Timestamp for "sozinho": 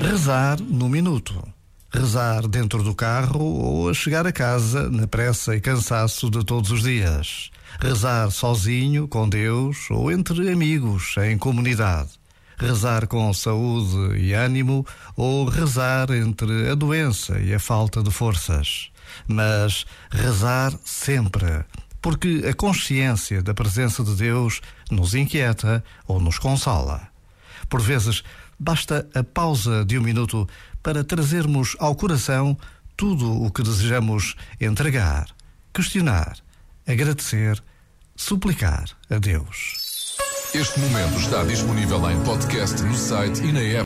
8.30-9.06